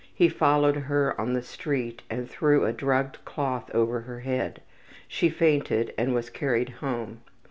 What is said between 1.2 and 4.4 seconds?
on the street and threw a drugged cloth over her